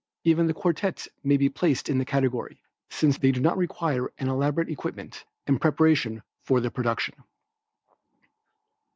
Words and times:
Even 0.23 0.47
the 0.47 0.53
quartets 0.55 1.07
may 1.23 1.37
be 1.37 1.47
placed 1.47 1.87
in 1.87 1.99
the 1.99 2.05
category 2.05 2.59
since 2.89 3.19
they 3.19 3.31
do 3.31 3.39
not 3.39 3.55
require 3.55 4.11
an 4.17 4.29
elaborate 4.29 4.67
equipment 4.67 5.25
and 5.45 5.61
preparation 5.61 6.23
for 6.43 6.59
their 6.59 6.71
production. 6.71 7.13